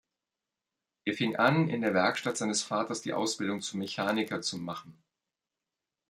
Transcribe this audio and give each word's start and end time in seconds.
Er 1.05 1.13
fing 1.13 1.35
an, 1.35 1.69
in 1.69 1.81
der 1.83 1.93
Werkstatt 1.93 2.35
seines 2.35 2.63
Vaters 2.63 3.03
die 3.03 3.13
Ausbildung 3.13 3.61
zum 3.61 3.81
Mechaniker 3.81 4.41
zu 4.41 4.57
machen. 4.57 4.97